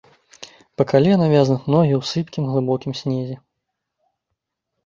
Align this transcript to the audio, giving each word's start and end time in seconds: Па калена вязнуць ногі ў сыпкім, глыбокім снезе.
Па 0.81 0.85
калена 0.91 1.27
вязнуць 1.33 1.69
ногі 1.75 1.93
ў 1.97 2.01
сыпкім, 2.13 2.43
глыбокім 2.55 2.97
снезе. 3.01 3.37